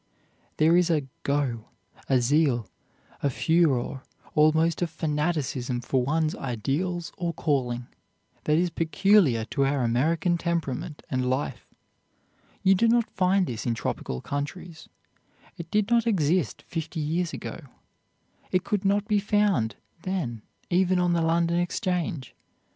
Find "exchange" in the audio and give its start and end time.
21.59-22.33